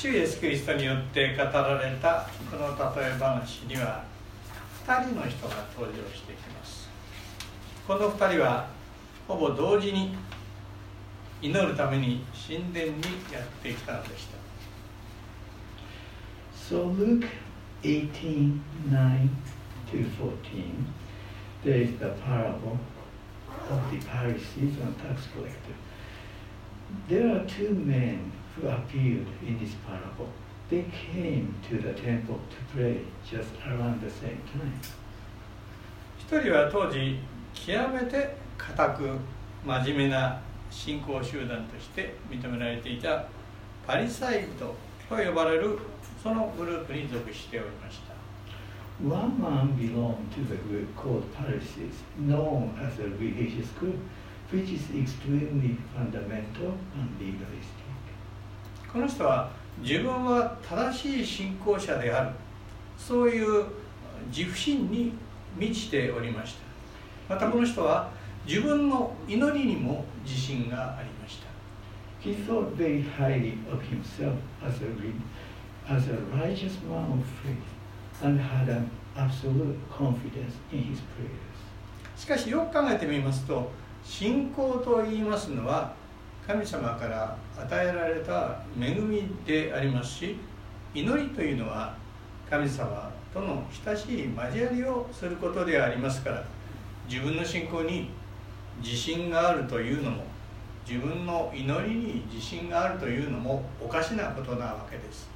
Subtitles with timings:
[0.00, 4.04] 主イエス・キリストによって語られたこの例え話には
[4.86, 6.88] 2人の人が登場してきます
[7.84, 8.68] この2人は
[9.26, 10.14] ほぼ同時に
[11.42, 14.38] 祈るために神殿にやってきたのでした
[16.72, 17.26] So Luke
[17.82, 18.60] 18
[18.92, 19.28] 9
[19.90, 20.86] to 14,
[21.64, 22.78] there is the parable
[23.68, 25.74] of the Pharisees and tax collector.
[27.08, 30.28] There are two men who appeared in this parable.
[30.70, 34.80] They came to the temple to pray just around the same time.
[36.18, 37.18] 一人は当時
[37.54, 39.18] 極めて固く
[39.64, 43.24] 真面目な信仰集団として認められていた
[43.86, 44.76] パリサイ人と
[45.08, 45.78] 呼ばれる
[46.22, 48.08] そのグループに属しておりました
[49.00, 53.96] One man belonged to the group called Pharisees, known as a religious group,
[54.50, 57.88] which is extremely fundamental and legalistic.
[58.92, 62.30] この人は自分は正しい信仰者である
[62.96, 63.64] そういう
[64.28, 65.12] 自負心に
[65.56, 66.56] 満ちておりまし
[67.28, 68.10] たまたこの人は
[68.46, 71.48] 自分の祈りにも自信がありました
[72.20, 78.40] He thought very highly of himself as a, as a righteous man of faith and
[78.40, 81.38] had an absolute confidence in his prayers.
[82.16, 83.70] しかしよく考えてみますと
[84.02, 85.94] 信仰と言いますのは
[86.48, 90.36] 神様から与えられた恵みでありますし
[90.94, 91.94] 祈りというのは
[92.48, 96.42] 神様との親しい交わりをすることでありますから
[97.06, 98.08] 自分の信仰に
[98.82, 100.24] 自信があるというのも
[100.88, 105.28] 自分の祈りに自信があるというのもおかしなことなわけです。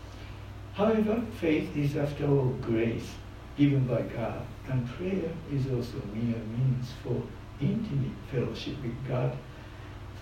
[0.74, 3.02] However, faith is after all grace
[3.58, 7.20] given by God, and prayer is also mere means for
[7.60, 9.32] intimate fellowship with God,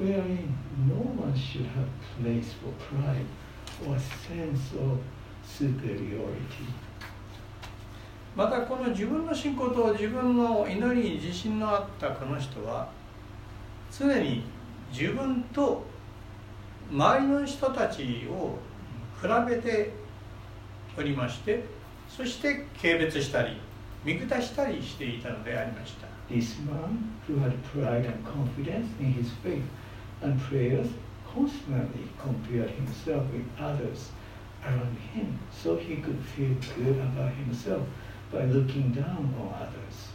[0.01, 0.57] wherein
[0.89, 1.89] no one should have
[2.21, 3.27] place for pride
[3.87, 4.99] or sense of
[5.45, 6.67] superiority.
[8.35, 12.89] またこの自分の信仰と自分の祈りに自信のあったこの人は
[13.91, 14.45] 常に
[14.93, 15.85] 自分と
[16.91, 18.57] 周りの人たちを
[19.21, 19.93] 比べて
[20.97, 21.65] おりまして
[22.09, 23.61] そして軽蔑したり
[24.05, 29.63] 見下したりしていたのでありました This man, who had pride and confidence in his faith
[30.23, 30.89] and prayers,
[31.33, 34.11] constantly compared himself with others
[34.65, 37.83] around him so he could feel good about himself
[38.33, 40.11] by looking down on others.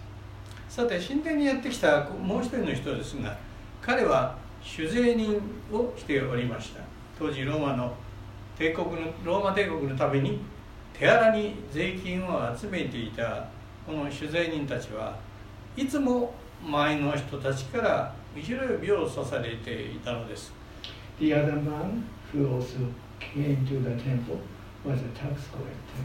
[0.69, 3.37] さて神殿にやってきたもう一人の人ですが
[3.81, 6.81] 彼は酒税人をしておりました
[7.17, 7.93] 当時ローマの
[8.57, 10.41] 帝国のローマ帝国のために
[10.91, 13.47] 手荒に税金を集めていた
[13.85, 15.17] この酒税人たちは
[15.77, 16.33] いつも
[16.65, 20.51] 前の人たちから後ろ指を刺されていたのです
[21.19, 22.03] The other man,
[22.33, 24.39] who also came to the temple,
[24.83, 26.03] was a tax collector.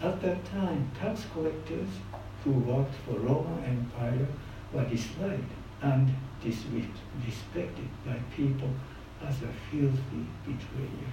[0.00, 1.88] At that time, tax collectors
[2.42, 4.26] who worked for Roman Empire
[4.72, 6.08] were disliked and
[6.42, 8.70] disrespected by people
[9.22, 11.10] as a filthy betrayer.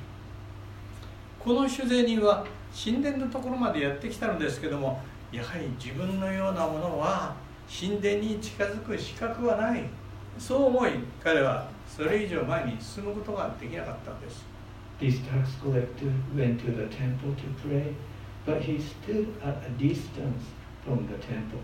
[1.39, 7.35] この酒税人は神殿のところまでやってきたのですけどもやはり自分のようなものは
[7.67, 9.83] 神殿に近づく資格はない
[10.37, 10.91] そう思い
[11.23, 14.45] 彼はそれ以上前に進むことができなかったんです
[14.99, 17.93] This tax collector went to the temple to pray,
[18.45, 20.45] but he stood at a distance
[20.85, 21.59] from the temple,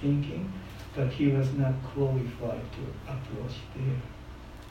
[0.00, 0.52] thinking
[0.94, 4.00] that he was not qualified to approach there.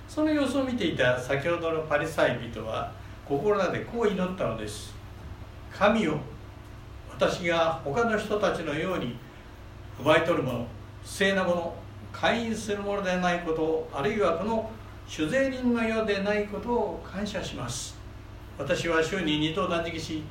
[0.07, 2.91] その様子を見ていた先ほどのパリサイ人は
[3.25, 4.94] 心の中でこう祈ったのです
[5.72, 6.19] 神よ
[7.09, 9.16] 私が他の人たちのように
[10.00, 10.68] 奪い取るもの
[11.01, 11.75] 不正なもの
[12.11, 14.69] 会員するものでないことあるいはこの
[15.07, 17.97] 酒税人のようでないことを感謝します
[18.57, 20.23] 私は週に二頭断食し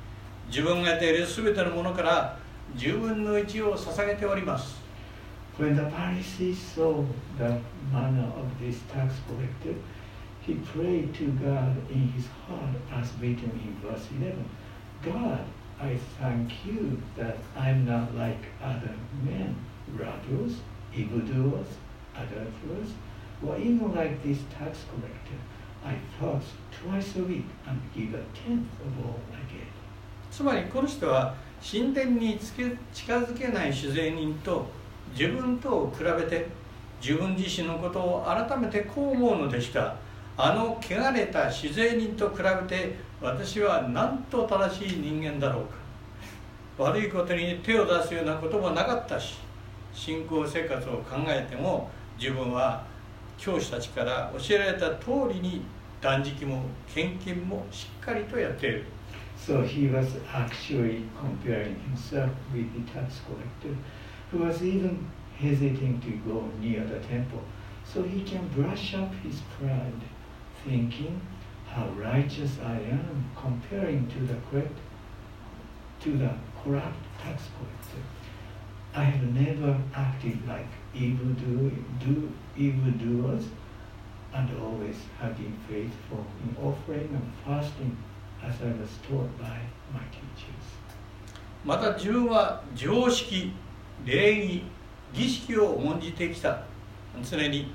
[0.49, 2.39] 自分が得ている全てのものから
[2.77, 4.81] 10分の1を捧げております
[5.59, 7.05] When the Pharisee saw
[7.37, 7.61] the
[7.93, 9.79] manner of this tax collector,
[10.41, 14.43] he prayed to God in his heart as written in verse 11.
[15.05, 15.45] God,
[15.79, 19.55] I thank you that I'm not like other men,
[19.99, 20.57] robbers,
[20.95, 21.67] evildoers,
[22.15, 22.91] adulterers,
[23.47, 25.39] or even like this tax collector.
[25.85, 29.67] I fast twice a week and give a tenth of all I get.
[30.31, 34.67] つまりこの人は神殿につけ近づけない酒税人と
[35.13, 36.47] 自分とを比べて
[37.03, 39.97] 自分自身のことを改めてこう思うのでした
[40.37, 45.81] あの汚れた酒税人と比べて私はなんと正しい人間だろうか
[46.85, 49.39] 悪いことに手を出すようなこともなかったし
[49.93, 52.85] 信仰生活を考えても自分は
[53.39, 55.63] 教師たちから教えられた通りに
[56.01, 58.85] 断食も献金もしっかりとやっている
[59.41, 63.75] So he was actually comparing himself with the tax collector,
[64.31, 65.07] who was even
[65.39, 67.41] hesitating to go near the temple.
[67.83, 70.03] So he can brush up his pride,
[70.63, 71.19] thinking
[71.67, 74.79] how righteous I am comparing to the correct,
[76.01, 76.31] to the
[76.63, 77.80] corrupt tax collector.
[78.95, 81.71] I have never acted like evil do,
[82.05, 83.45] do evildoers,
[84.35, 87.97] and always have been faithful in offering and fasting
[88.43, 89.59] as I was taught by
[89.93, 90.67] my teachers.
[91.65, 93.53] また自分は常識
[94.05, 94.63] 礼儀
[95.13, 96.63] 儀式を重んじてきた
[97.23, 97.73] 常に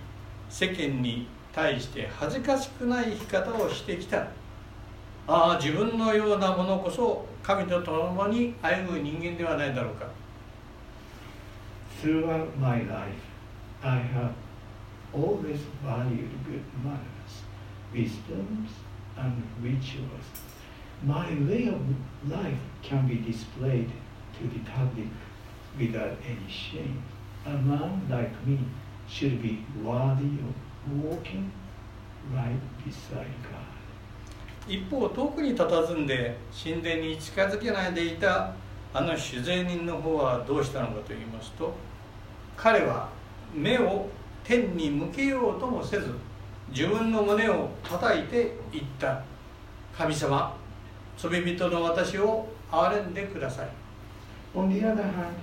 [0.50, 4.27] 世間に対して恥ずかしくない生き方をしてきた
[5.27, 10.07] ああ自分のようなものこそ神と共に歩む人間ではないだろうか
[12.00, 13.25] Throughout my life,
[13.82, 14.34] I have
[15.12, 17.32] always valued good manners,
[17.93, 18.70] wisdoms,
[19.17, 20.26] and rituals.
[21.02, 21.81] My way of
[22.28, 23.90] life can be displayed
[24.38, 25.08] to the public
[25.78, 27.02] without any shame.
[27.46, 28.58] A man like me
[29.08, 31.50] should be worthy of walking
[32.34, 33.70] right beside God.
[34.69, 38.55] 一方遠くに佇んで神殿に近づけないでいた
[38.97, 41.74] あの酒税人の方はどうしたのかと言いますと
[42.56, 43.09] 彼は
[43.53, 44.07] 目を
[44.42, 46.15] 天に向けようともせず
[46.69, 49.21] 自分の胸を叩いて言った
[49.97, 50.56] 神様
[51.18, 53.69] 罪人の私を憐れんでください
[54.56, 55.36] On the other hand,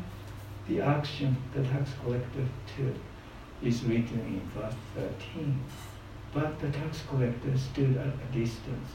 [0.66, 2.94] the action the tax collector took
[3.62, 5.60] is written in verse 13.
[6.32, 8.88] But the tax collector stood at a distance.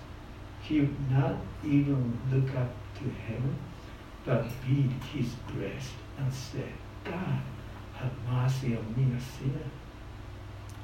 [0.64, 3.56] He would not even look up to heaven,
[4.28, 6.74] but beat his breast and said,
[7.06, 7.40] God,
[7.94, 9.66] have mercy on me, a sinner.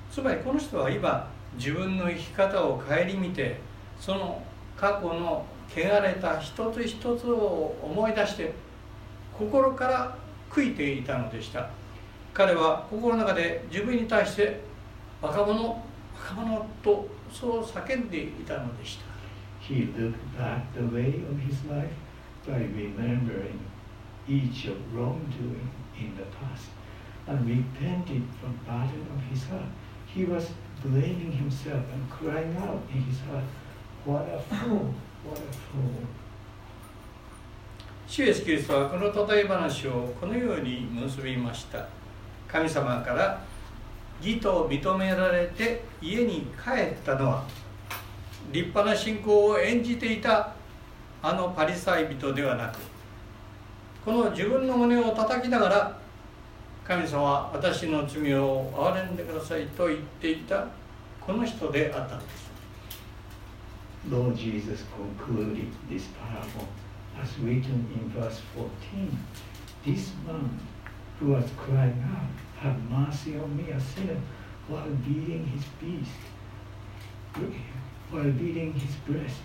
[0.09, 3.59] つまりこの人は今自分の生き方を顧みて
[3.99, 4.41] その
[4.77, 8.53] 過去の汚れた一つ一つを思い出して
[9.37, 10.17] 心から
[10.49, 11.69] 悔いていたのでした。
[12.33, 14.59] 彼は心の中で自分に対して
[15.21, 15.83] 若者
[16.15, 19.05] 若者とそう叫んでいたのでした
[22.47, 23.59] by remembering
[24.27, 26.69] each of wrongdoing in the past
[27.27, 29.71] and repented from bottom of his heart.
[30.05, 30.49] He was
[30.83, 33.43] blaming himself and crying out in his heart,
[34.05, 34.93] What a fool!
[35.23, 36.07] What a fool!
[38.05, 41.87] 主イエスキリストはこの例え話をこのように結びました
[42.47, 43.41] 神様から
[44.21, 47.43] 義と認められて家に帰ったのは
[48.51, 50.52] 立派な信仰を演じていた
[51.25, 52.77] あのパリサイ人ではなく
[54.03, 55.97] この自分の胸を叩きながら
[56.83, 60.67] 神様私の罪を憐れんでくださいと言っていた
[61.21, 62.43] この人であったのです
[64.09, 66.67] Lord Jesus concluded this parable
[67.21, 69.17] as written in verse 14.
[69.85, 70.59] This man
[71.19, 72.27] who was crying out,
[72.61, 74.19] Have mercy on me, a sinner,
[74.67, 76.11] while beating his beast,
[78.11, 79.39] while beating his breast,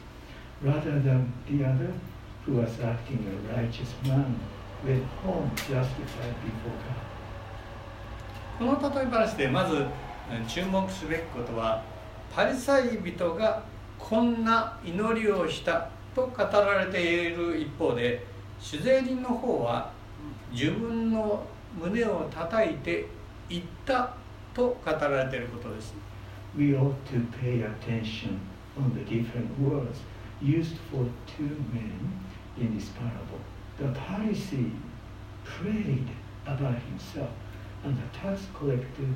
[0.63, 1.93] rather than the other
[2.45, 4.39] who was acting a righteous man,
[4.85, 7.09] went home justified before God.
[8.59, 9.87] この例え話でまず
[10.49, 11.85] 注目すべきことは
[12.35, 13.63] パリサイ人が
[13.99, 18.27] こんな祈りをしたと語られている一方で
[18.59, 19.93] 酒税人の方は
[20.51, 21.47] 自分の
[21.81, 23.07] 胸を叩いて
[23.49, 24.15] 言った
[24.55, 25.95] と語られていることです
[26.57, 28.41] We ought to pay attention
[28.77, 30.01] on the different words
[30.41, 32.21] used for two men
[32.57, 33.41] in this parable.
[33.79, 34.73] The Pharisee
[35.45, 36.09] prayed
[36.47, 37.31] about himself,
[37.85, 39.09] and the tax collector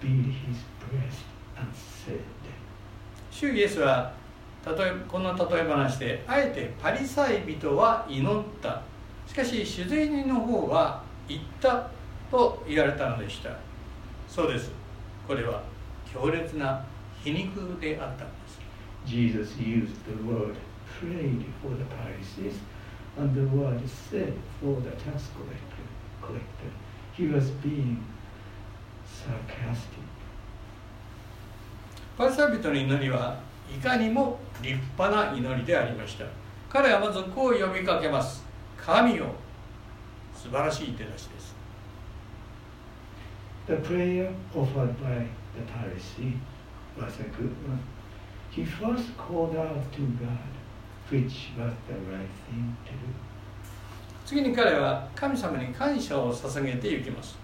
[0.00, 1.24] beat his breast
[1.56, 2.22] and said,
[3.30, 4.12] 主イエスは
[4.66, 8.82] 例えこの例え話であえてパリサイ人は祈った
[9.26, 11.88] しかし酒税人の方は言った
[12.30, 13.50] と言われたのでした
[14.28, 14.72] そうです
[15.26, 15.62] これは
[16.12, 16.84] 強烈な
[17.22, 18.24] 皮肉であった
[19.08, 20.56] Jesus used the word
[21.00, 22.58] prayed for the Pharisees
[23.16, 25.86] and the word said for the tax collector.
[26.20, 26.70] collector.
[27.16, 28.04] He was being
[29.06, 30.04] sarcastic.
[32.18, 33.38] パリサイ人の祈りは
[33.72, 36.24] いかにも立派な祈りでありました
[36.68, 38.44] 彼はまずこう呼びかけます
[38.76, 39.26] 神よ
[40.34, 41.54] 素晴らしい手出しです
[43.68, 46.34] The prayer offered by the Pharisee
[46.98, 47.78] was a good one.
[48.50, 50.52] He first called out to God,
[51.10, 53.14] which was the right thing to do.
[54.28, 57.38] 次に彼は神様に感謝を捧げていきます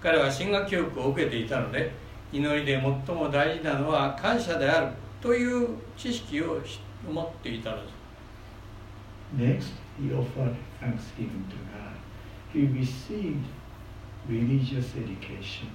[0.00, 1.90] 彼は神学教育を受けていたので
[2.32, 6.60] 祈りで最も大事なのは感謝であるという知識を
[7.10, 7.96] 持っていたのです
[9.36, 11.96] Next, he offered thanksgiving to God.
[12.52, 13.44] He received
[14.28, 15.68] religious education,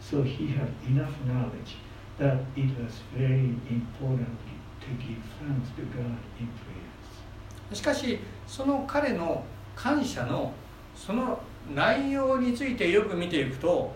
[0.00, 1.76] so he had enough knowledge
[2.18, 4.38] that it was very important
[4.80, 7.74] to give thanks to God in prayers.
[7.74, 9.44] しかしその彼の
[9.74, 10.52] 感謝の
[10.94, 11.40] その
[11.74, 13.92] 内容についてよく見ていくと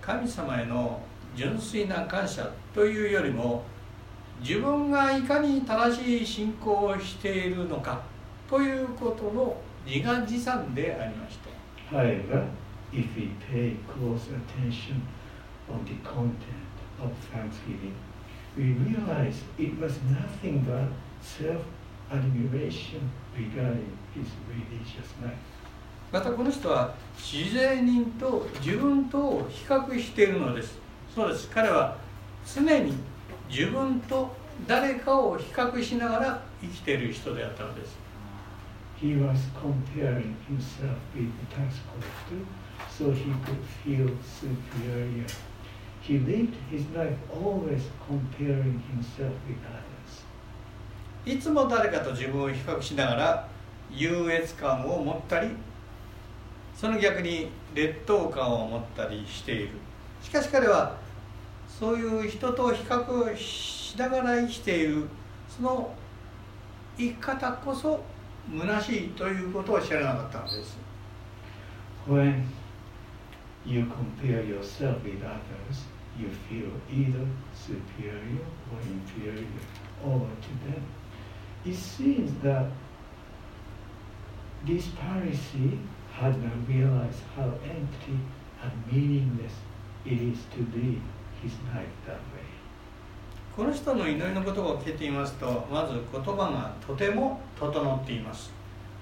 [0.00, 1.00] 神様への
[1.34, 3.64] 純粋な感謝というよりも
[4.40, 8.02] 自分がいかに正しい信仰をしているのか
[8.48, 12.44] ということの自画自賛でありました However,
[12.92, 15.00] if we pay close attention
[15.70, 16.63] on the content
[17.04, 17.94] of thanksgiving,
[18.56, 20.88] we realize it was nothing but
[21.22, 25.36] self-admiration regarding his religious life.
[26.12, 30.78] またこの人は自然人と自分と比較しているのです
[31.12, 31.96] そうです彼は
[32.46, 32.94] 常に
[33.48, 34.30] 自分と
[34.68, 37.96] 誰かを比較しながら生きている人であったのです
[39.00, 42.44] He was comparing himself with the tax collector
[42.88, 45.26] so he could feel superior.
[46.06, 50.24] He lived his life always comparing himself with others.
[51.24, 53.48] いつも誰かと自分を比較しながら
[53.90, 55.48] 優越感を持ったり
[56.76, 59.70] その逆に劣等感を持ったりしている
[60.22, 60.96] しかし彼は
[61.66, 65.08] そういう人と比較しながら生きている
[65.48, 65.94] その
[66.98, 68.04] 生き方こそ
[68.52, 70.76] 虚しいということを知らなかったのです
[72.06, 72.44] When
[73.64, 75.86] you compare yourself with others,
[76.18, 79.46] you feel either superior or inferior
[80.04, 80.82] over to them.
[81.64, 82.66] It seems that
[84.66, 85.78] this Pharisee
[86.12, 88.18] had not realized how empty
[88.62, 89.52] and meaningless
[90.04, 91.02] it is to live
[91.42, 92.44] his life that way.
[93.56, 98.52] この人の祈りの言葉を聞いていますとまず言葉がとても整っています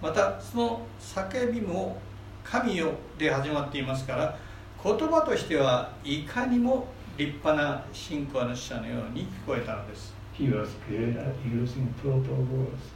[0.03, 1.99] またその叫びも
[2.45, 4.37] 「神よ」で始まっていますから
[4.85, 12.93] 言葉としてはいかにも立派な信仰の者のように聞こえたのです He was good at using proper words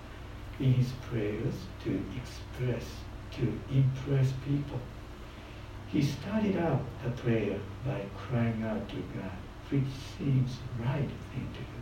[0.59, 1.55] in his prayers
[1.85, 2.83] to express,
[3.33, 4.81] to impress people.
[5.93, 9.37] He started out the prayer by crying out to God,
[9.71, 9.85] which
[10.17, 11.77] seems right thing to do.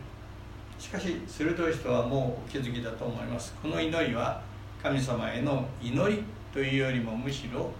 [0.77, 4.41] しかし鋭い人はもうお気づきだと思いますこの祈りは
[4.83, 6.23] 神様への祈り
[6.53, 7.71] というよりもむしろ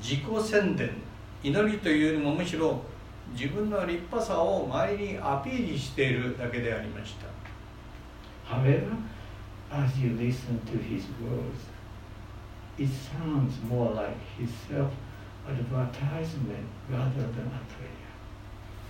[0.00, 0.90] 自己宣伝
[1.42, 2.82] 祈りというよりもむしろ
[3.32, 7.26] 自分の立派さを周りにアピールしているだけでありました。
[8.54, 8.96] However,
[9.70, 11.68] as you listen to his words,
[12.78, 17.88] it sounds more like his self-advertisement rather than a prayer.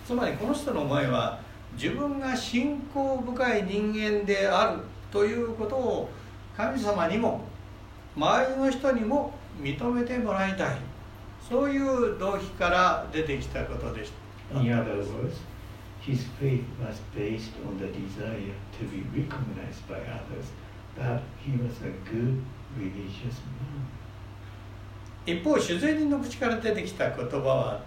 [0.06, 1.40] つまりこの人の思いは
[1.74, 4.80] 自分が信仰深い人間である
[5.10, 6.10] ということを
[6.56, 7.42] 神様にも
[8.16, 10.78] 周りの人にも認めてもらいたい。
[11.48, 15.36] そういう動機から出てきたことでした In other words,
[16.00, 20.46] his faith was based on the desire to be recognized by others
[20.96, 22.42] that he was a good
[22.76, 23.86] religious man.
[25.26, 27.80] 一方主税人の口から出てきた言葉は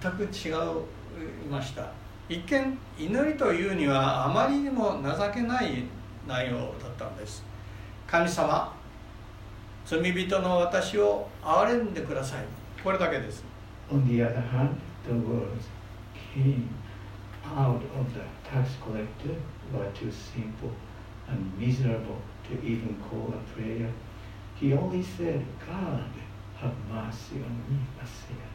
[0.00, 1.92] 全く違いました
[2.30, 5.84] 一見祈りというにはあまりにも情けない
[6.26, 7.44] 内容だったんです
[8.06, 8.74] 神様
[9.84, 12.44] 罪人の私を憐れんでください
[12.82, 13.44] これだけです
[13.90, 15.68] On the other hand, the words
[16.38, 16.68] came
[17.44, 19.34] out of the tax collector
[19.72, 20.72] were too simple
[21.28, 22.18] and miserable
[22.48, 23.90] to even call a prayer.
[24.54, 26.10] He only said, God,
[26.56, 28.48] have mercy on me, a sinner.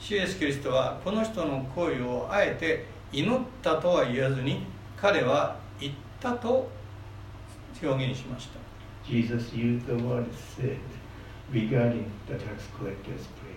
[0.00, 4.64] 主イエスキリストはこの人の行為をあえて祈ったとは言わずに
[4.96, 6.70] 彼は言ったと
[7.82, 8.60] 表現しました
[9.04, 10.78] Jesus used the word said
[11.52, 13.47] regarding the tax collector's prayer.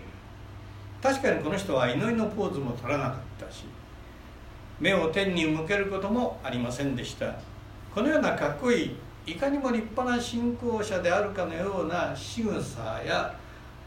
[1.02, 3.66] 確かにこの人は祈りのポーズも取らなかったし
[4.80, 7.36] 目を天に向けることもありませんでした
[7.94, 13.36] このようなかっこいいいかにも立派な信仰者であるかのような仕草や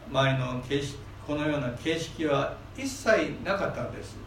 [0.09, 4.17] 周りの形式このような形式は一切なかったんです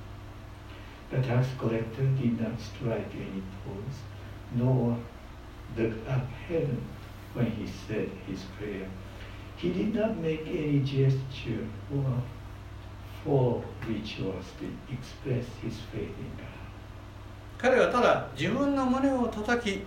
[1.10, 4.02] The tax collector did not strike any pose,
[4.54, 4.94] nor
[5.74, 6.84] look up heaven
[7.32, 8.86] when he said his prayer.
[9.56, 12.22] He did not make any gesture or
[13.28, 16.48] for rituals to express his faith in God.
[17.58, 19.82] 彼はただ自分の胸を叩き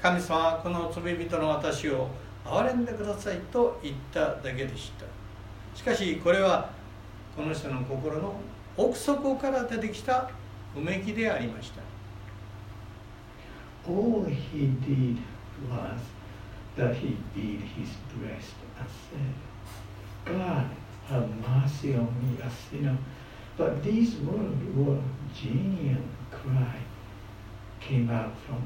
[0.00, 2.08] 神様この罪人の私を
[2.44, 5.04] 憐れんでくださいと言っただけでした
[5.76, 6.70] しかしこれは
[7.36, 8.36] この人の心の
[8.76, 10.30] 奥底から出てきた
[10.76, 11.82] うめきでありました
[13.88, 15.18] All he did
[15.70, 16.00] was
[16.76, 17.88] that he beat his
[18.18, 20.66] breast and said, God,
[21.08, 22.96] have mercy on me, a sinner.
[23.56, 24.98] But these words were
[25.34, 26.78] genuine cry
[27.80, 28.62] came out from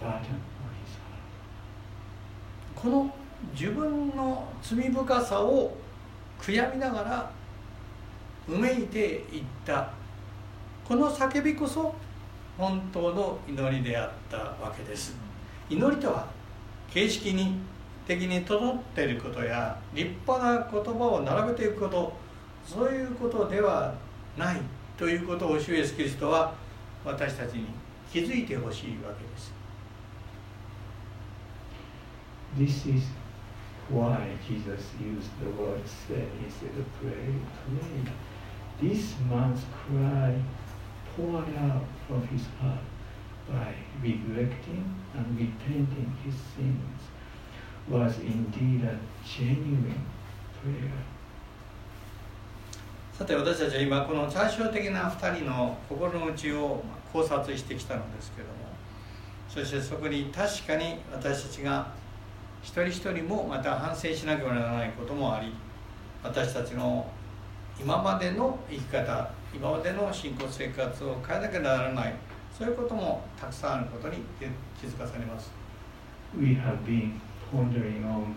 [0.00, 1.22] bottom of his heart.
[2.74, 3.14] この
[3.52, 5.76] 自分の罪深さを
[6.40, 7.30] 悔やみながら
[8.48, 9.92] うめいていった
[10.84, 11.94] この叫びこそ
[12.56, 15.16] 本当の祈りであったわけです
[15.68, 16.26] 祈りとは
[16.90, 17.58] 形式に
[18.06, 22.12] 的に整っていることや立派な言葉を並べていくこと
[22.64, 23.94] そういうことでは
[24.36, 24.60] ない
[24.96, 26.54] ということを主イエスキリストは
[27.04, 27.66] 私たちに
[28.10, 29.52] 気づいてほしいわけです。
[32.56, 33.06] This is
[33.90, 34.16] why
[34.48, 37.12] Jesus used the word said instead of pray.
[37.68, 38.88] pray.
[38.88, 40.34] This man's cry
[41.14, 42.80] poured out from his heart
[43.48, 44.84] by regretting
[45.14, 47.15] and repenting his sins
[47.88, 49.94] was indeed a genuine
[50.62, 50.90] prayer.
[53.12, 58.54] さて私たちは今この対照的な2人の心の内を考察してきたのですけども
[59.48, 61.94] そしてそこに確かに私たちが
[62.62, 65.50] 一人一人もまた反省しなければならないこともあり
[66.22, 67.06] 私たちの
[67.80, 72.14] 今までの生き方今までの信仰生活を変えなきゃならない
[72.52, 74.18] そういうこともたくさんあることに
[74.78, 75.50] 気づかされます。
[76.38, 78.34] We have been pondering on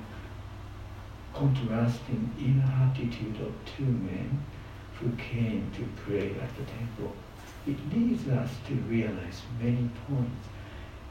[1.33, 4.43] contrasting inner attitude of two men
[4.99, 7.13] who came to pray at the temple.
[7.67, 10.47] It leads us to realize many points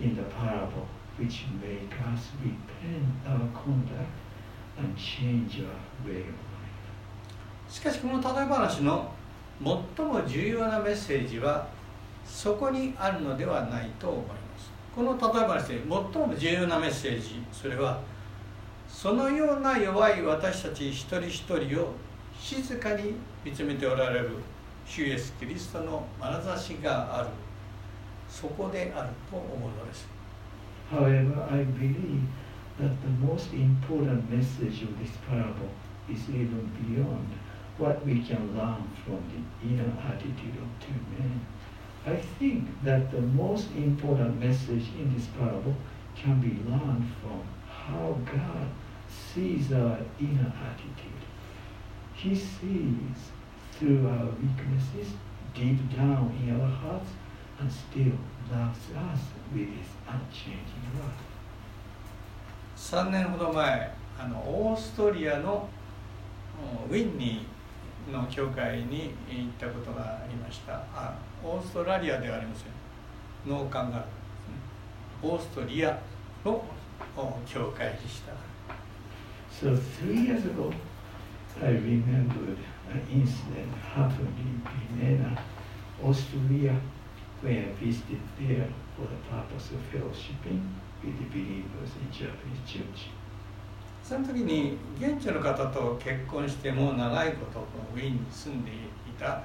[0.00, 0.86] in the parable
[1.16, 4.16] which make us repent our conduct
[4.78, 6.58] and change our way of life.
[7.68, 9.12] しかしこの例え話の
[9.62, 11.68] 最も重要なメッセージは
[12.24, 14.37] そこにあるのではないと思います
[14.98, 18.00] この例え話で最も重要なメッセージそれは
[18.88, 21.92] そのような弱い私たち一人一人を
[22.36, 24.30] 静かに見つめておられる
[24.84, 27.28] 主イエス・キリストの眼差しがある
[28.28, 30.08] そこであると思うのです
[30.90, 32.22] However, I believe
[32.80, 35.70] that the most important message of this parable
[36.10, 37.38] is even beyond
[37.78, 41.40] what we can learn from the inner attitude of two men.
[42.08, 45.74] I think that the most important message in this parable
[46.16, 48.66] can be learned from how God
[49.08, 51.22] sees our inner attitude.
[52.14, 53.18] He sees
[53.72, 55.12] through our weaknesses
[55.54, 57.10] deep down in our hearts
[57.60, 58.16] and still
[58.50, 59.20] loves us
[59.52, 61.12] with his unchanging love.
[62.76, 65.68] 3年ほど前あのオーストリアの
[66.88, 74.06] ウィンニーの教会に行ったことがありましたあオーストラリアではありません農館があるんですね
[75.22, 75.98] オーストリア
[76.44, 76.64] の
[77.46, 78.32] 教会でした
[79.50, 80.72] So three years ago,
[81.60, 82.58] I remembered
[82.92, 84.62] an incident happened in
[84.94, 85.36] Vienna,
[86.00, 86.78] Austria,
[87.42, 90.62] when I visited there for the purpose of fellowshipping
[91.02, 93.10] with the believers in Japanese church.
[94.04, 98.74] その時に現地の方と結婚してもう長いことウィーンに住んでい
[99.18, 99.42] た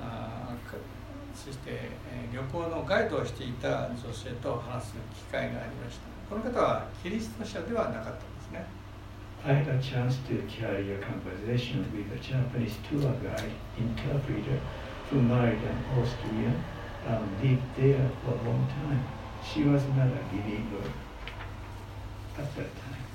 [0.00, 0.54] あ
[1.36, 8.66] そして、えー、旅行のガイドをしていた女性と話す機会がありましたこの方はキリスト者ではなかったんですね
[9.44, 14.58] I had a chance to carry a conversation with a Japanese tour guide interpreter
[15.10, 16.64] who married an Austrian
[17.06, 19.04] and lived there for a long time.
[19.44, 20.90] She was not a believer
[22.38, 23.06] at that time.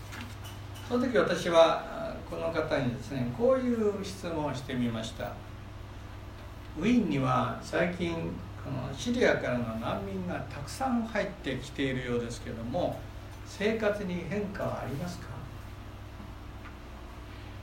[0.87, 5.33] その時私はこの方にですねこういう質問をしてみました
[6.77, 8.13] ウィーンには最近
[8.63, 12.99] このシリアからの難民がたくさん入ってきているようですけども
[13.45, 15.31] 生活に変化はありますか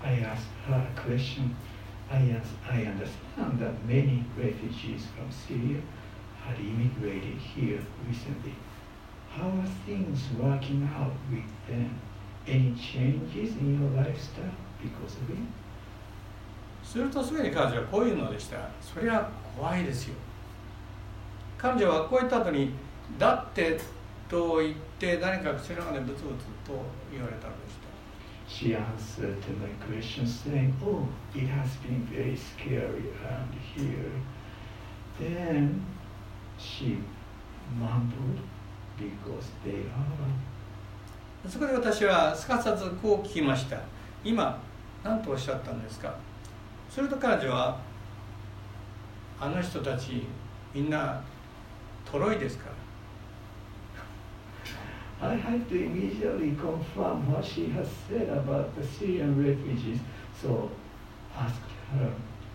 [0.00, 1.56] I asked her a question.
[2.10, 5.80] I, ask, I understand that many refugees from Syria
[6.44, 8.54] had immigrated here recently.
[9.30, 11.98] How are things working out with them?
[12.46, 15.36] Any changes in your lifestyle because of it?
[16.92, 18.56] するとすぐに彼女はこういうのでした。
[18.80, 20.14] それは怖いですよ。
[21.58, 22.72] 彼女はこう言った後に
[23.18, 23.78] 「だって」
[24.28, 26.80] と言って何か口の中でブツブツと
[27.12, 27.88] 言われたのでした。
[28.48, 29.68] She answered my
[30.00, 32.80] question saying, Oh, it has been very scary
[33.20, 34.10] around here.
[35.20, 35.82] Then
[36.58, 36.98] she
[37.78, 38.38] mumbled
[38.96, 39.84] because they
[41.44, 41.48] are.
[41.48, 43.78] そこで私はすかさずこう聞きました。
[44.24, 44.58] 今
[45.04, 46.14] 何とおっしゃったんですか？
[46.88, 47.80] すると彼女は
[49.40, 50.26] あの人たち
[50.74, 51.22] みんな
[52.10, 52.78] トロイですから
[55.20, 59.98] I had to immediately confirm what she has said about the Syrian refugees.
[60.40, 60.70] So
[61.36, 61.58] asked
[61.92, 62.12] her,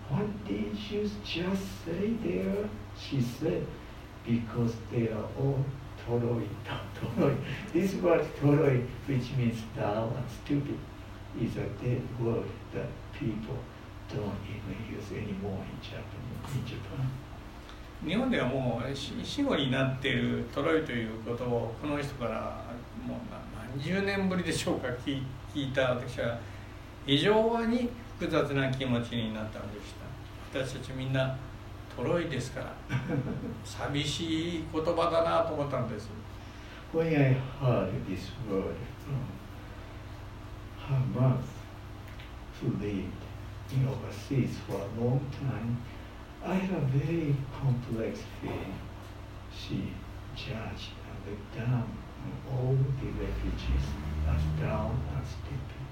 [0.10, 2.70] What did you just say there?
[2.98, 3.68] She said,
[4.26, 5.60] Because they are all
[6.08, 6.48] toroi.
[7.18, 7.36] toroi.
[7.74, 10.80] This word toroi, which means dull and stupid,
[11.42, 13.58] is a dead word that people
[14.14, 16.04] don't even use anymore in Japan.
[16.54, 17.10] In Japan.
[18.06, 22.66] 日本ではもう死語になっているトロイということをこの人から
[23.08, 23.18] もう
[23.74, 25.22] 何十年ぶりでしょうか聞
[25.56, 26.38] いた私は
[27.06, 29.94] 非常に複雑な気持ちになったのでし
[30.52, 31.38] た私たちみんな
[31.96, 32.76] トロイですから
[33.64, 36.10] 寂しい言葉だなと思ったんです
[36.94, 39.24] When I heard this word from
[40.78, 41.42] her mouth,
[42.62, 43.24] who lived
[43.72, 45.78] in overseas for a long time,
[46.46, 48.76] I had a very complex feeling.
[49.56, 49.94] She
[50.36, 51.88] judged and looked down
[52.24, 53.86] on all the refugees
[54.28, 55.84] as down and stupid.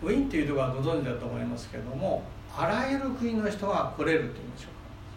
[0.00, 2.22] ウィーンというところはご存知だと思いますけれども
[2.56, 4.68] あらゆる国の人が来れると言いましょ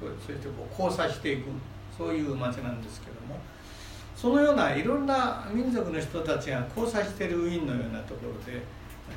[0.08, 1.49] うかそうそしてこう交差していく
[1.95, 3.39] そういう町なんですけれども
[4.15, 8.63] そのようないろんな民族の人たちが交差しているウィーンのようなところで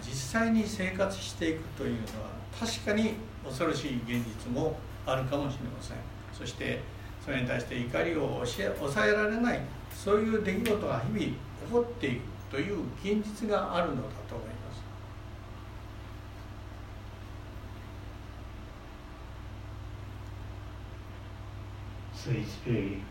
[0.07, 3.15] 実際に生活していくというのは確かに
[3.45, 5.97] 恐ろしい現実もあるかもしれません
[6.33, 6.81] そして
[7.25, 9.61] それに対して怒りを抑え抑えられない
[9.95, 11.37] そういう出来事が日々起
[11.73, 14.65] こっていくという現実があるのだと思います
[22.25, 23.03] So it's very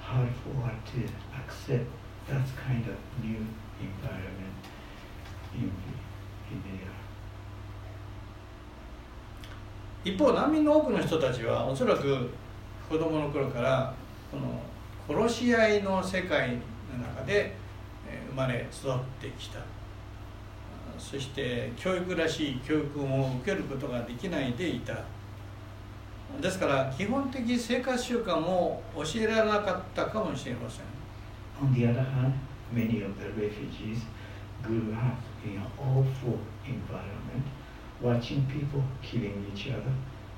[0.00, 1.90] hard for her to accept
[2.28, 3.44] that kind of new
[3.80, 4.54] environment
[5.54, 6.03] in, me.
[10.04, 12.30] 一方難民の多くの人たちはおそらく
[12.88, 13.94] 子供の頃から
[14.30, 14.60] この
[15.26, 16.58] 殺し合いの世界の
[16.98, 17.56] 中で
[18.28, 19.60] 生まれ育ってきた。
[20.98, 25.04] そして教育らしい教育も受けることができないでいた。
[26.40, 30.84] ですから基本的生活習慣も教えられなかったかもしれません。
[31.62, 32.32] On the other hand,
[32.72, 34.02] many of the refugees
[34.62, 37.44] grew up in an awful environment,
[38.00, 39.92] watching people killing each other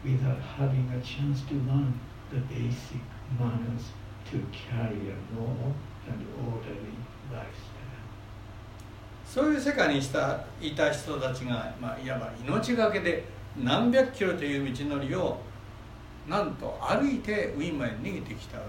[0.04, 1.98] without having a chance to learn
[2.30, 3.00] the basic
[3.38, 3.92] manners
[4.30, 5.72] to carry a normal
[6.08, 6.96] and orderly
[7.30, 7.76] lifestyle.
[9.26, 13.24] そういう世界にしたいた人たちが、まあ、いわば命がけで
[13.56, 15.40] 何百キロという道のりを
[16.28, 18.64] なんと歩いてウィーンまで逃げてきたわ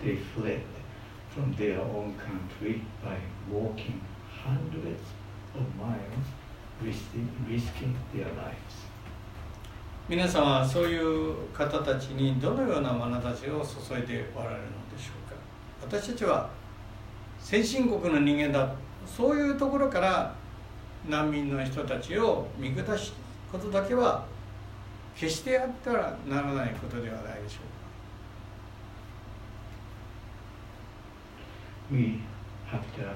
[0.00, 0.60] けです They fled
[1.34, 3.16] from their own country by
[3.50, 4.00] walking
[4.44, 5.00] hundreds
[5.54, 5.96] of miles,
[6.82, 8.86] risking, risking their lives.
[10.08, 15.36] 皆さんはそういう方たちにどのような眼差しを注いでおられるのでしょうか？
[15.98, 16.48] 私たちは
[17.38, 18.74] 先進国の人間だ。
[19.06, 20.34] そういうところから
[21.08, 23.12] 難民の人たちを見下す
[23.50, 24.24] ことだけは
[25.14, 27.58] 決してやってはならないことではないでしょ
[31.90, 32.20] うか？We
[32.70, 33.14] 反響ア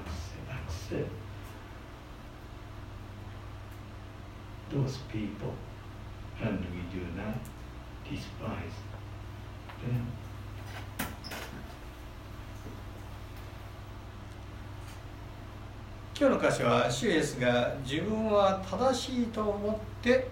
[16.17, 20.29] 今日の歌詞は主イエスが自分は正しいと思って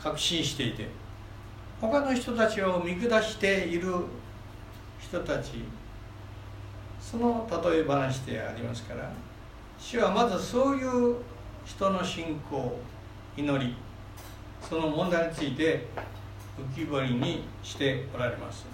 [0.00, 0.86] 確信していて
[1.80, 3.92] 他の人たちを見下している
[5.00, 5.81] 人たち。
[7.12, 9.12] その例え話でありますから
[9.78, 11.16] 主はまずそういう
[11.66, 12.78] 人の信仰
[13.36, 13.76] 祈り
[14.66, 15.88] その問題について
[16.58, 18.64] 浮き彫りにしておられます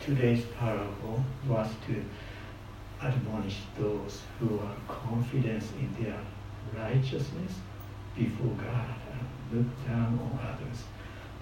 [0.00, 2.02] Today's parable was to
[3.00, 6.18] admonish those who are confident in their
[6.76, 7.52] righteousness
[8.16, 10.84] before God and look down on others.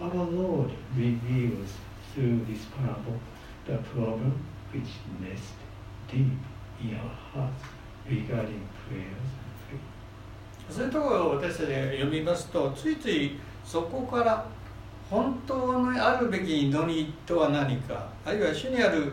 [0.01, 1.70] Our Lord reveals
[2.14, 3.18] through this parable
[3.66, 5.62] the problem which nests
[6.12, 6.27] deep
[6.81, 7.64] in our hearts
[8.07, 9.81] regarding prayers and faith.
[10.70, 14.46] そういうところを私たちが読みますとついついそこから
[15.11, 19.12] 本当のあるべき祈りとは何かあるいは主にある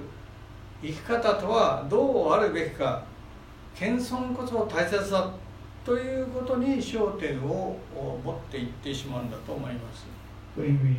[0.81, 3.03] 生き方とはどうあるべきか
[3.75, 5.31] 謙遜こそ大切だ
[5.85, 7.77] ということに焦点を
[8.23, 10.05] 持っていってしまうんだと思います。
[10.57, 10.95] When we,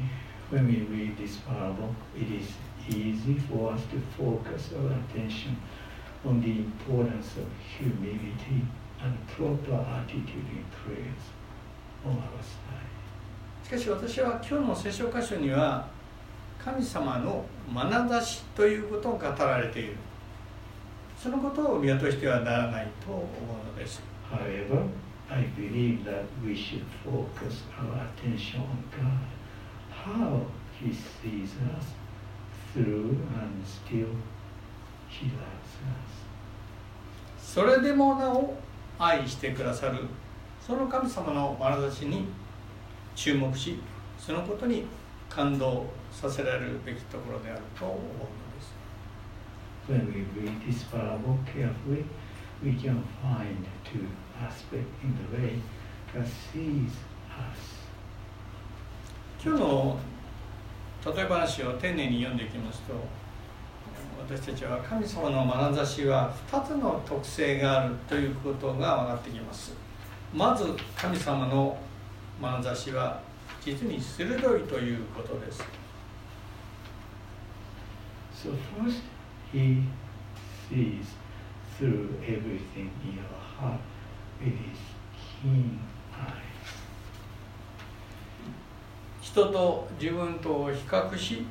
[0.51, 2.57] when we read this parable, it is
[2.89, 5.80] easy for us to focus our attention on
[6.25, 7.47] the importance of
[7.79, 8.65] humility
[9.03, 11.25] and proper attitude in prayers
[12.05, 12.91] on our side.
[13.65, 15.89] しかし私は今日の聖書箇所には
[16.59, 19.97] 神様の眼差しということを語られている
[21.17, 24.87] そのことを見落としてはならないと思うのです However,
[25.31, 29.29] I believe that we should focus our attention on God,
[29.91, 30.47] how
[30.81, 31.95] He sees us
[32.75, 34.09] through and still.
[37.39, 38.55] それでもなお
[38.99, 40.07] 愛してくださる
[40.65, 42.27] その神様の眼差しに
[43.17, 43.81] 注目し
[44.19, 44.85] そのことに
[45.29, 48.73] 感動させられるべきところであると思うのです
[49.89, 52.05] When we read this parable carefully,
[52.63, 54.07] we can find two
[54.41, 55.59] aspects in the way
[56.15, 56.93] God sees
[57.37, 57.81] us.
[59.43, 59.99] 今日の
[61.07, 62.95] 例え話を丁寧に読んでいきますと
[64.19, 69.73] 私たちは神様の眼差しは2つの特性があるということが分かってきます
[70.35, 70.65] まず
[70.97, 71.77] 神様の
[72.41, 73.21] 眼差しは
[73.65, 75.63] 実に鋭いということです
[78.43, 79.03] So first,
[79.53, 79.83] He
[80.71, 81.05] sees
[81.77, 83.81] through everything in your heart
[84.41, 84.79] with His
[85.43, 85.79] keen
[86.15, 86.41] eyes.
[89.21, 91.45] 人と自分とを比較しし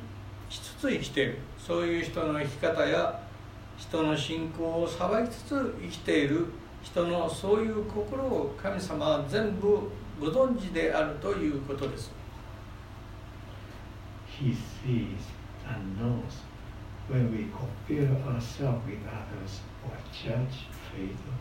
[0.80, 3.20] つつ生きているそういう人の生き方や
[3.76, 6.46] 人の信仰を裁きつつ生きている
[6.82, 12.10] 人のそういう心を神様は全部ご存知であるということです
[14.26, 15.20] He sees
[15.68, 16.40] and knows
[17.10, 21.36] when we compare ourselves with others or judge faith of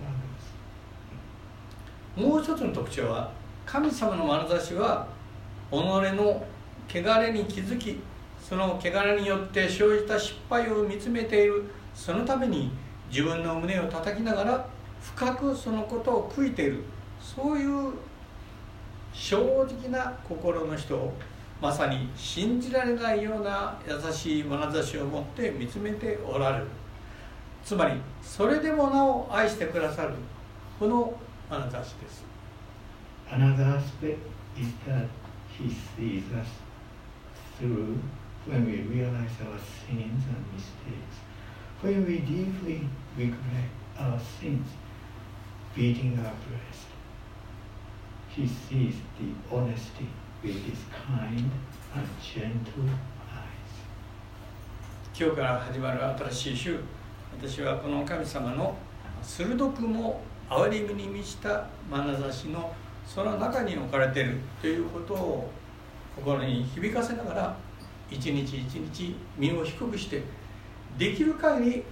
[2.19, 2.27] others.
[2.27, 3.31] もう一つの特徴は
[3.65, 5.07] 神様の眼差しは
[5.71, 6.45] 己の
[6.89, 8.01] 汚れに気づき
[8.49, 11.65] その汚れによって生じた失敗を見つめている。
[11.93, 12.71] そのために
[13.07, 14.65] 自分の胸を叩きながら
[14.99, 16.83] 深くそのことを悔いている。
[17.21, 17.93] そういう
[19.13, 21.13] 正直な心の人を
[21.61, 26.65] まさに信じられないような優しい眼差しを持って見つめておられる。
[27.63, 30.15] つまりそれでもなお愛してくださる。
[30.79, 31.13] この
[31.51, 32.25] 眼差しです。
[33.29, 34.17] Another aspect
[34.57, 35.05] is that
[35.55, 36.47] He sees us
[37.59, 37.97] through
[38.45, 41.15] when we realize our sins and mistakes.
[41.81, 44.67] When we deeply regret our sins,
[45.75, 46.87] beating our breast,
[48.29, 50.09] He sees the honesty
[50.43, 51.51] with His kind
[51.95, 52.89] and gentle
[53.31, 53.69] eyes.
[55.17, 55.99] 今日から始まる
[56.31, 56.79] 新しい週
[57.37, 58.75] 私はこの神様の
[59.21, 62.73] 鋭くも憐れみに満ちた眼差しの
[63.05, 65.51] その中に置かれているということを
[66.15, 67.55] 心に響かせながら
[68.11, 70.23] 一日一日身を低くして
[70.97, 71.83] できる限り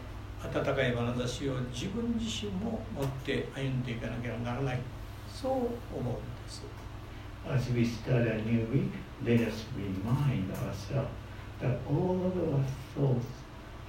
[0.43, 4.79] 温かい眼差しを自分自身も持って歩んでいかなければならない
[5.33, 6.63] そう思うんです
[7.47, 8.91] As we start a new week,
[9.23, 11.07] let us remind ourselves
[11.61, 12.61] that all of our
[12.93, 13.25] thoughts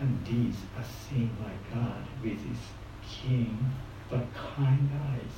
[0.01, 2.57] and deeds are seen by God with His
[3.03, 3.59] keen
[4.09, 5.35] but kind eyes.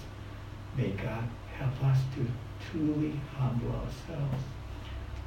[0.76, 1.24] May God
[1.58, 2.26] help us to
[2.70, 4.44] truly humble ourselves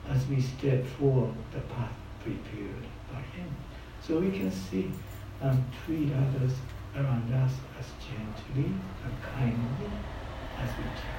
[0.09, 3.49] as we step forward the path prepared by Him,
[4.01, 4.91] so we can see
[5.41, 6.55] and treat others
[6.97, 8.73] around us as gently
[9.05, 9.91] and kindly
[10.61, 11.19] as we can.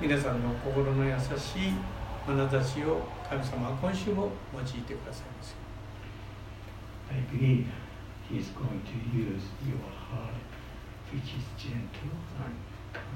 [0.00, 1.72] 皆さんの心の優しい
[2.26, 5.56] 眼差しを神様は今週も用いてくださいますよ
[7.10, 7.66] I believe
[8.30, 10.38] He is going to use your heart,
[11.12, 12.54] which is gentle and
[12.94, 13.10] kind.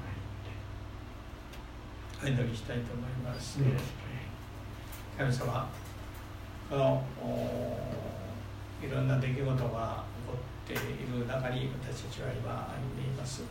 [2.21, 3.59] お祈りしたいと思います。
[3.59, 4.08] Let us pray.
[5.20, 5.68] 神様、
[6.70, 7.04] この
[8.82, 9.74] いろんな出来事が起こ
[10.64, 10.76] ってい
[11.12, 13.42] る中に私たちは今歩んでいます。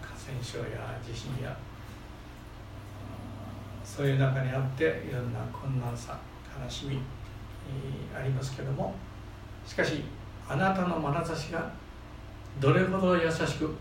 [0.00, 1.56] 河川症や地震や
[3.84, 6.20] そういう中にあっていろんな困難さ、
[6.64, 7.00] 悲しみ、
[8.14, 8.94] えーありますけども、
[9.66, 10.04] しかし
[10.48, 11.68] あなたの眼差しが
[12.60, 13.74] どれほど優しく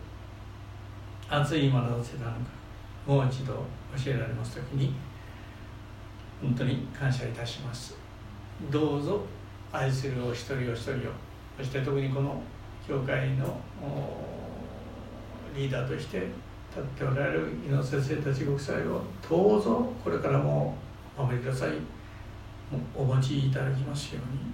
[1.29, 2.39] 熱い眼差しなのか
[3.05, 3.53] もう一度
[3.95, 4.95] 教えられますときに
[6.45, 7.97] 本当に感謝いたします。
[8.71, 9.21] どうぞ
[9.71, 11.11] 愛するお一人お一人を
[11.57, 12.39] そして特にこの
[12.87, 13.59] 教会の
[15.55, 16.19] リーダーとして
[16.69, 20.77] 立っておられる井野先生たちご夫妻をどうぞこれからも
[21.17, 21.71] お守りください。
[22.95, 24.53] お持ちいただきますように。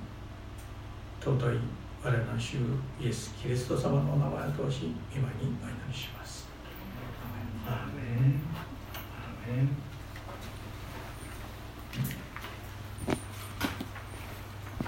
[1.20, 1.60] 尊い
[2.04, 2.56] 我らの主
[3.00, 6.48] イエス・キリスト様のお名前を通し今にお祈りします。
[7.68, 8.42] アーメン。
[8.96, 9.91] アーメン。